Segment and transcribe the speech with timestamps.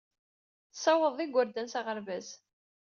[0.71, 2.27] Tessawaḍeḍ igerdan s aɣerbaz.